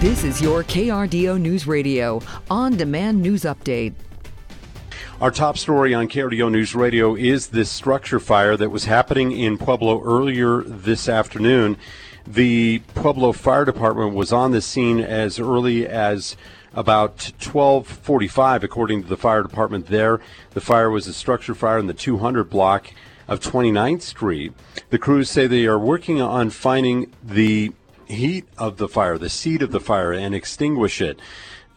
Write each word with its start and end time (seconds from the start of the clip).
This 0.00 0.24
is 0.24 0.40
your 0.40 0.64
KRDO 0.64 1.38
News 1.38 1.66
Radio 1.66 2.22
on 2.50 2.74
demand 2.74 3.20
news 3.20 3.42
update. 3.42 3.92
Our 5.20 5.30
top 5.30 5.58
story 5.58 5.92
on 5.92 6.08
KRDO 6.08 6.50
News 6.50 6.74
Radio 6.74 7.14
is 7.14 7.48
this 7.48 7.70
structure 7.70 8.18
fire 8.18 8.56
that 8.56 8.70
was 8.70 8.86
happening 8.86 9.30
in 9.30 9.58
Pueblo 9.58 10.02
earlier 10.02 10.62
this 10.62 11.06
afternoon. 11.06 11.76
The 12.26 12.78
Pueblo 12.94 13.32
Fire 13.32 13.66
Department 13.66 14.14
was 14.14 14.32
on 14.32 14.52
the 14.52 14.62
scene 14.62 15.00
as 15.00 15.38
early 15.38 15.86
as 15.86 16.34
about 16.72 17.32
12:45 17.38 18.64
according 18.64 19.02
to 19.02 19.08
the 19.10 19.18
fire 19.18 19.42
department 19.42 19.88
there. 19.88 20.18
The 20.52 20.62
fire 20.62 20.88
was 20.88 21.08
a 21.08 21.12
structure 21.12 21.54
fire 21.54 21.78
in 21.78 21.88
the 21.88 21.92
200 21.92 22.48
block 22.48 22.90
of 23.28 23.40
29th 23.40 24.00
Street. 24.00 24.54
The 24.88 24.98
crews 24.98 25.30
say 25.30 25.46
they 25.46 25.66
are 25.66 25.78
working 25.78 26.22
on 26.22 26.48
finding 26.48 27.12
the 27.22 27.72
heat 28.10 28.46
of 28.58 28.76
the 28.76 28.88
fire, 28.88 29.18
the 29.18 29.30
seed 29.30 29.62
of 29.62 29.72
the 29.72 29.80
fire, 29.80 30.12
and 30.12 30.34
extinguish 30.34 31.00
it. 31.00 31.18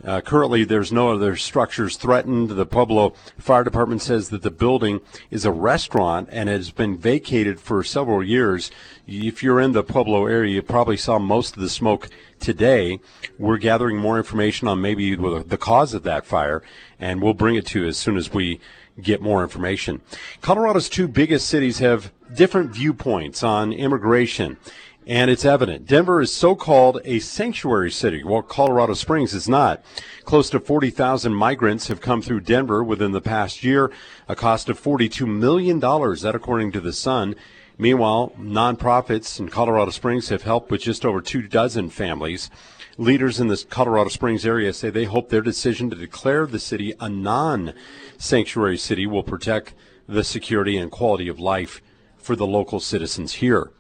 Uh, 0.04 0.20
currently, 0.20 0.66
there's 0.66 0.92
no 0.92 1.14
other 1.14 1.38
structures 1.38 1.96
threatened. 1.96 2.50
The 2.50 2.66
Pueblo 2.66 3.14
Fire 3.38 3.64
Department 3.64 4.02
says 4.02 4.30
that 4.30 4.42
the 4.42 4.52
building 4.52 5.00
is 5.32 5.46
a 5.46 5.52
restaurant 5.52 6.28
and 6.32 6.50
has 6.50 6.72
been 6.72 6.98
vacated 6.98 7.58
for 7.60 7.84
several 7.86 8.22
years. 8.22 8.70
If 9.08 9.42
you're 9.42 9.62
in 9.62 9.72
the 9.72 9.84
Pueblo 9.84 10.26
area, 10.26 10.56
you 10.56 10.62
probably 10.62 10.98
saw 10.98 11.20
most 11.20 11.56
of 11.56 11.62
the 11.62 11.70
smoke 11.70 12.10
today. 12.42 13.00
We're 13.40 13.58
gathering 13.58 13.98
more 13.98 14.18
information 14.18 14.68
on 14.68 14.82
maybe 14.82 15.16
the 15.16 15.58
cause 15.58 15.94
of 15.94 16.04
that 16.04 16.26
fire, 16.26 16.64
and 17.00 17.22
we'll 17.22 17.34
bring 17.34 17.56
it 17.56 17.66
to 17.68 17.84
you 17.84 17.88
as 17.88 17.98
soon 17.98 18.18
as 18.18 18.34
we 18.34 18.60
get 19.02 19.22
more 19.22 19.42
information. 19.42 20.02
Colorado's 20.42 20.90
two 20.90 21.08
biggest 21.08 21.48
cities 21.48 21.80
have 21.80 22.12
different 22.34 22.72
viewpoints 22.72 23.42
on 23.42 23.72
immigration 23.72 24.58
and 25.06 25.30
it's 25.30 25.46
evident. 25.46 25.86
Denver 25.86 26.22
is 26.22 26.34
so 26.34 26.56
called 26.56 27.02
a 27.04 27.20
sanctuary 27.20 27.92
city, 27.92 28.24
while 28.24 28.42
Colorado 28.42 28.94
Springs 28.94 29.34
is 29.34 29.50
not. 29.50 29.84
Close 30.24 30.50
to 30.52 30.60
40,000 30.60 31.34
migrants 31.34 31.88
have 31.88 32.02
come 32.02 32.22
through 32.22 32.42
Denver 32.42 32.84
within 32.84 33.12
the 33.12 33.22
past 33.22 33.64
year, 33.64 33.92
a 34.28 34.36
cost 34.36 34.70
of 34.70 34.82
$42 34.82 35.28
million, 35.28 35.80
that 35.80 36.34
according 36.36 36.72
to 36.72 36.80
The 36.80 36.94
Sun. 36.94 37.36
Meanwhile, 37.78 38.34
nonprofits 38.40 39.40
in 39.40 39.50
Colorado 39.50 39.92
Springs 39.92 40.30
have 40.30 40.44
helped 40.44 40.72
with 40.72 40.82
just 40.82 41.06
over 41.06 41.22
two 41.22 41.42
dozen 41.42 41.90
families. 41.90 42.50
Leaders 42.98 43.40
in 43.40 43.48
the 43.48 43.66
Colorado 43.70 44.10
Springs 44.10 44.46
area 44.46 44.72
say 44.72 44.90
they 44.90 45.06
hope 45.06 45.30
their 45.30 45.42
decision 45.42 45.90
to 45.90 45.96
declare 45.96 46.46
the 46.46 46.60
city 46.60 46.94
a 47.00 47.10
non 47.10 47.74
sanctuary 48.18 48.78
city 48.78 49.08
will 49.08 49.24
protect 49.24 49.74
the 50.08 50.24
security 50.24 50.78
and 50.78 50.92
quality 50.92 51.28
of 51.28 51.40
life 51.40 51.82
for 52.18 52.36
the 52.36 52.46
local 52.46 52.80
citizens 52.80 53.34
here. 53.34 53.72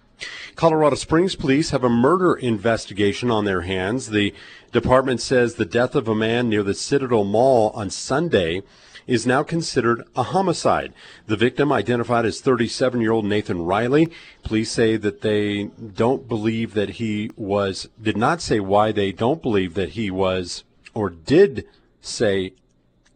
Colorado 0.55 0.95
Springs 0.95 1.35
police 1.35 1.71
have 1.71 1.83
a 1.83 1.89
murder 1.89 2.35
investigation 2.35 3.31
on 3.31 3.45
their 3.45 3.61
hands. 3.61 4.09
The 4.09 4.33
department 4.71 5.21
says 5.21 5.55
the 5.55 5.65
death 5.65 5.95
of 5.95 6.07
a 6.07 6.15
man 6.15 6.49
near 6.49 6.63
the 6.63 6.73
Citadel 6.73 7.23
Mall 7.23 7.71
on 7.73 7.89
Sunday 7.89 8.61
is 9.07 9.27
now 9.27 9.43
considered 9.43 10.03
a 10.15 10.23
homicide. 10.23 10.93
The 11.27 11.35
victim, 11.35 11.71
identified 11.71 12.25
as 12.25 12.41
37 12.41 13.01
year 13.01 13.11
old 13.11 13.25
Nathan 13.25 13.63
Riley, 13.63 14.09
police 14.43 14.71
say 14.71 14.95
that 14.97 15.21
they 15.21 15.65
don't 15.95 16.27
believe 16.27 16.73
that 16.73 16.91
he 16.91 17.31
was, 17.35 17.89
did 18.01 18.17
not 18.17 18.41
say 18.41 18.59
why 18.59 18.91
they 18.91 19.11
don't 19.11 19.41
believe 19.41 19.73
that 19.73 19.89
he 19.89 20.09
was, 20.09 20.63
or 20.93 21.09
did 21.09 21.65
say 22.01 22.53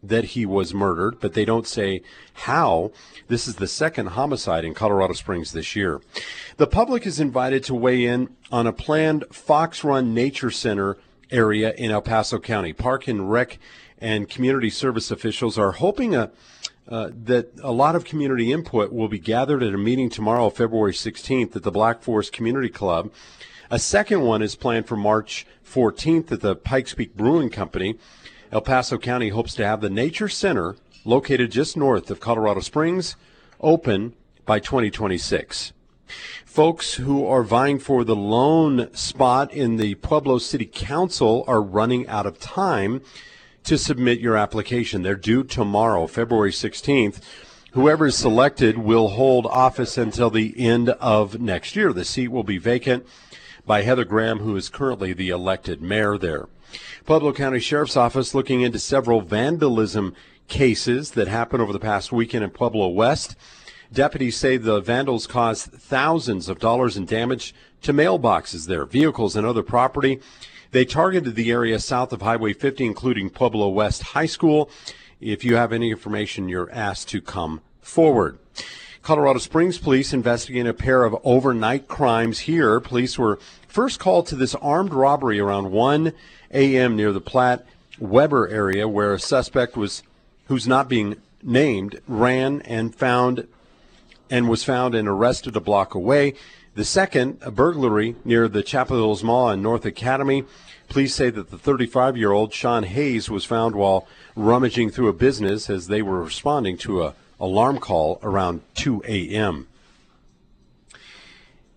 that 0.02 0.24
he 0.24 0.46
was 0.46 0.72
murdered, 0.72 1.18
but 1.20 1.34
they 1.34 1.44
don't 1.44 1.66
say 1.66 2.02
how. 2.34 2.92
This 3.28 3.48
is 3.48 3.56
the 3.56 3.66
second 3.66 4.08
homicide 4.08 4.64
in 4.64 4.74
Colorado 4.74 5.14
Springs 5.14 5.52
this 5.52 5.74
year. 5.74 6.00
The 6.56 6.66
public 6.66 7.06
is 7.06 7.20
invited 7.20 7.64
to 7.64 7.74
weigh 7.74 8.04
in 8.04 8.28
on 8.50 8.66
a 8.66 8.72
planned 8.72 9.24
Fox 9.30 9.82
Run 9.84 10.14
Nature 10.14 10.50
Center 10.50 10.98
area 11.30 11.74
in 11.74 11.90
El 11.90 12.02
Paso 12.02 12.38
County. 12.38 12.72
Park 12.72 13.08
and 13.08 13.30
Rec 13.30 13.58
and 13.98 14.28
community 14.28 14.70
service 14.70 15.10
officials 15.10 15.58
are 15.58 15.72
hoping 15.72 16.14
a, 16.14 16.30
uh, 16.88 17.10
that 17.12 17.50
a 17.62 17.72
lot 17.72 17.96
of 17.96 18.04
community 18.04 18.52
input 18.52 18.92
will 18.92 19.08
be 19.08 19.18
gathered 19.18 19.62
at 19.62 19.74
a 19.74 19.78
meeting 19.78 20.08
tomorrow, 20.08 20.48
February 20.48 20.92
16th, 20.92 21.54
at 21.56 21.62
the 21.62 21.70
Black 21.70 22.02
Forest 22.02 22.32
Community 22.32 22.68
Club. 22.68 23.10
A 23.70 23.78
second 23.78 24.22
one 24.22 24.40
is 24.40 24.54
planned 24.54 24.86
for 24.86 24.96
March 24.96 25.46
14th 25.66 26.32
at 26.32 26.40
the 26.40 26.56
Pikes 26.56 26.94
Peak 26.94 27.14
Brewing 27.14 27.50
Company. 27.50 27.96
El 28.50 28.62
Paso 28.62 28.96
County 28.96 29.28
hopes 29.28 29.54
to 29.54 29.66
have 29.66 29.82
the 29.82 29.90
Nature 29.90 30.28
Center, 30.28 30.76
located 31.04 31.50
just 31.50 31.76
north 31.76 32.10
of 32.10 32.18
Colorado 32.18 32.60
Springs, 32.60 33.14
open 33.60 34.14
by 34.46 34.58
2026. 34.58 35.74
Folks 36.46 36.94
who 36.94 37.26
are 37.26 37.42
vying 37.42 37.78
for 37.78 38.04
the 38.04 38.16
lone 38.16 38.88
spot 38.94 39.52
in 39.52 39.76
the 39.76 39.96
Pueblo 39.96 40.38
City 40.38 40.64
Council 40.64 41.44
are 41.46 41.60
running 41.60 42.08
out 42.08 42.24
of 42.24 42.40
time 42.40 43.02
to 43.64 43.76
submit 43.76 44.18
your 44.18 44.34
application. 44.38 45.02
They're 45.02 45.14
due 45.14 45.44
tomorrow, 45.44 46.06
February 46.06 46.52
16th. 46.52 47.20
Whoever 47.72 48.06
is 48.06 48.16
selected 48.16 48.78
will 48.78 49.08
hold 49.08 49.44
office 49.44 49.98
until 49.98 50.30
the 50.30 50.54
end 50.56 50.88
of 50.88 51.38
next 51.38 51.76
year. 51.76 51.92
The 51.92 52.06
seat 52.06 52.28
will 52.28 52.44
be 52.44 52.56
vacant 52.56 53.06
by 53.68 53.82
Heather 53.82 54.06
Graham, 54.06 54.38
who 54.38 54.56
is 54.56 54.70
currently 54.70 55.12
the 55.12 55.28
elected 55.28 55.82
mayor 55.82 56.16
there. 56.16 56.48
Pueblo 57.04 57.34
County 57.34 57.60
Sheriff's 57.60 57.98
Office 57.98 58.34
looking 58.34 58.62
into 58.62 58.78
several 58.78 59.20
vandalism 59.20 60.14
cases 60.48 61.10
that 61.10 61.28
happened 61.28 61.62
over 61.62 61.74
the 61.74 61.78
past 61.78 62.10
weekend 62.10 62.42
in 62.42 62.50
Pueblo 62.50 62.88
West. 62.88 63.36
Deputies 63.92 64.38
say 64.38 64.56
the 64.56 64.80
vandals 64.80 65.26
caused 65.26 65.70
thousands 65.70 66.48
of 66.48 66.58
dollars 66.58 66.96
in 66.96 67.04
damage 67.04 67.54
to 67.82 67.92
mailboxes 67.92 68.66
there, 68.66 68.86
vehicles, 68.86 69.36
and 69.36 69.46
other 69.46 69.62
property. 69.62 70.18
They 70.70 70.86
targeted 70.86 71.34
the 71.34 71.50
area 71.50 71.78
south 71.78 72.12
of 72.14 72.22
Highway 72.22 72.54
50, 72.54 72.86
including 72.86 73.28
Pueblo 73.28 73.68
West 73.68 74.02
High 74.02 74.26
School. 74.26 74.70
If 75.20 75.44
you 75.44 75.56
have 75.56 75.74
any 75.74 75.90
information, 75.90 76.48
you're 76.48 76.72
asked 76.72 77.08
to 77.10 77.20
come 77.20 77.60
forward. 77.82 78.38
Colorado 79.08 79.38
Springs 79.38 79.78
police 79.78 80.12
investigating 80.12 80.66
a 80.66 80.74
pair 80.74 81.02
of 81.02 81.16
overnight 81.24 81.88
crimes 81.88 82.40
here. 82.40 82.78
Police 82.78 83.18
were 83.18 83.38
first 83.66 83.98
called 83.98 84.26
to 84.26 84.36
this 84.36 84.54
armed 84.56 84.92
robbery 84.92 85.40
around 85.40 85.70
1 85.70 86.12
a.m. 86.52 86.94
near 86.94 87.10
the 87.10 87.18
Platte 87.18 87.64
Weber 87.98 88.48
area 88.48 88.86
where 88.86 89.14
a 89.14 89.18
suspect 89.18 89.78
was 89.78 90.02
who's 90.48 90.68
not 90.68 90.90
being 90.90 91.16
named 91.42 92.02
ran 92.06 92.60
and 92.66 92.94
found 92.94 93.48
and 94.28 94.46
was 94.46 94.62
found 94.62 94.94
and 94.94 95.08
arrested 95.08 95.56
a 95.56 95.60
block 95.60 95.94
away. 95.94 96.34
The 96.74 96.84
second, 96.84 97.38
a 97.40 97.50
burglary 97.50 98.14
near 98.26 98.46
the 98.46 98.62
Chapel 98.62 98.98
Hills 98.98 99.24
Mall 99.24 99.48
in 99.52 99.62
North 99.62 99.86
Academy. 99.86 100.44
Police 100.90 101.14
say 101.14 101.30
that 101.30 101.48
the 101.48 101.56
35 101.56 102.18
year 102.18 102.32
old 102.32 102.52
Sean 102.52 102.82
Hayes 102.82 103.30
was 103.30 103.46
found 103.46 103.74
while 103.74 104.06
rummaging 104.36 104.90
through 104.90 105.08
a 105.08 105.14
business 105.14 105.70
as 105.70 105.86
they 105.86 106.02
were 106.02 106.22
responding 106.22 106.76
to 106.76 107.04
a 107.04 107.14
alarm 107.40 107.78
call 107.78 108.18
around 108.22 108.62
2 108.74 109.02
a.m. 109.06 109.68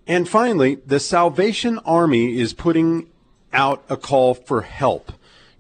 And 0.07 0.27
finally, 0.27 0.75
the 0.75 0.99
Salvation 0.99 1.79
Army 1.79 2.39
is 2.39 2.53
putting 2.53 3.07
out 3.53 3.83
a 3.89 3.97
call 3.97 4.33
for 4.33 4.61
help. 4.61 5.11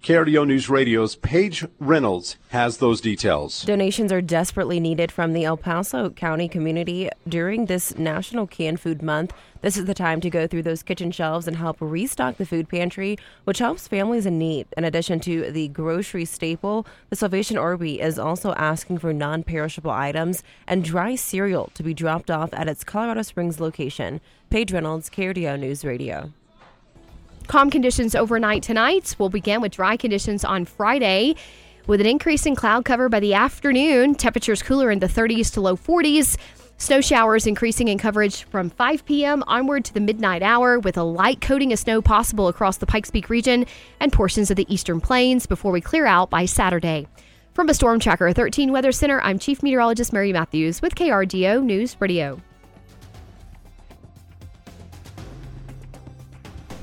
KRDO 0.03 0.47
News 0.47 0.67
Radio's 0.67 1.15
Paige 1.15 1.63
Reynolds 1.77 2.37
has 2.49 2.77
those 2.77 3.01
details. 3.01 3.61
Donations 3.61 4.11
are 4.11 4.19
desperately 4.19 4.79
needed 4.79 5.11
from 5.11 5.33
the 5.33 5.43
El 5.43 5.57
Paso 5.57 6.09
County 6.09 6.47
community 6.47 7.07
during 7.29 7.67
this 7.67 7.95
National 7.99 8.47
Canned 8.47 8.79
Food 8.79 9.03
Month. 9.03 9.31
This 9.61 9.77
is 9.77 9.85
the 9.85 9.93
time 9.93 10.19
to 10.21 10.29
go 10.31 10.47
through 10.47 10.63
those 10.63 10.81
kitchen 10.81 11.11
shelves 11.11 11.47
and 11.47 11.55
help 11.55 11.77
restock 11.79 12.37
the 12.37 12.47
food 12.47 12.67
pantry, 12.67 13.15
which 13.43 13.59
helps 13.59 13.87
families 13.87 14.25
in 14.25 14.39
need. 14.39 14.65
In 14.75 14.85
addition 14.85 15.19
to 15.19 15.51
the 15.51 15.67
grocery 15.67 16.25
staple, 16.25 16.87
the 17.11 17.15
Salvation 17.15 17.59
Army 17.59 18.01
is 18.01 18.17
also 18.17 18.53
asking 18.53 18.97
for 18.97 19.13
non 19.13 19.43
perishable 19.43 19.91
items 19.91 20.41
and 20.65 20.83
dry 20.83 21.13
cereal 21.13 21.69
to 21.75 21.83
be 21.83 21.93
dropped 21.93 22.31
off 22.31 22.49
at 22.53 22.67
its 22.67 22.83
Colorado 22.83 23.21
Springs 23.21 23.59
location. 23.59 24.19
Paige 24.49 24.73
Reynolds, 24.73 25.11
KRDO 25.11 25.59
News 25.59 25.85
Radio. 25.85 26.31
Calm 27.51 27.69
conditions 27.69 28.15
overnight 28.15 28.63
tonight. 28.63 29.13
We'll 29.19 29.27
begin 29.27 29.59
with 29.59 29.73
dry 29.73 29.97
conditions 29.97 30.45
on 30.45 30.63
Friday. 30.63 31.35
With 31.85 31.99
an 31.99 32.07
increase 32.07 32.45
in 32.45 32.55
cloud 32.55 32.85
cover 32.85 33.09
by 33.09 33.19
the 33.19 33.33
afternoon, 33.33 34.15
temperatures 34.15 34.63
cooler 34.63 34.89
in 34.89 34.99
the 34.99 35.07
30s 35.07 35.51
to 35.55 35.59
low 35.59 35.75
40s. 35.75 36.37
Snow 36.77 37.01
showers 37.01 37.45
increasing 37.45 37.89
in 37.89 37.97
coverage 37.97 38.43
from 38.43 38.69
5 38.69 39.03
p.m. 39.03 39.43
onward 39.47 39.83
to 39.83 39.93
the 39.93 39.99
midnight 39.99 40.41
hour, 40.41 40.79
with 40.79 40.95
a 40.95 41.03
light 41.03 41.41
coating 41.41 41.73
of 41.73 41.79
snow 41.79 42.01
possible 42.01 42.47
across 42.47 42.77
the 42.77 42.85
Pikes 42.85 43.11
Peak 43.11 43.29
region 43.29 43.65
and 43.99 44.13
portions 44.13 44.49
of 44.49 44.55
the 44.55 44.73
eastern 44.73 45.01
plains 45.01 45.45
before 45.45 45.73
we 45.73 45.81
clear 45.81 46.05
out 46.05 46.29
by 46.29 46.45
Saturday. 46.45 47.05
From 47.53 47.67
a 47.67 47.73
Storm 47.73 47.99
Tracker 47.99 48.31
13 48.31 48.71
Weather 48.71 48.93
Center, 48.93 49.19
I'm 49.23 49.39
Chief 49.39 49.61
Meteorologist 49.61 50.13
Mary 50.13 50.31
Matthews 50.31 50.81
with 50.81 50.95
KRDO 50.95 51.61
News 51.65 51.97
Radio. 51.99 52.41